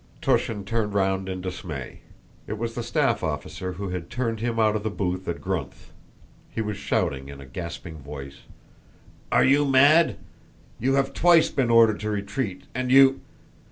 [0.19, 1.99] Túshin turned round in dismay.
[2.47, 5.91] It was the staff officer who had turned him out of the booth at Grunth.
[6.49, 8.39] He was shouting in a gasping voice:
[9.31, 10.17] "Are you mad?
[10.79, 13.21] You have twice been ordered to retreat, and you..."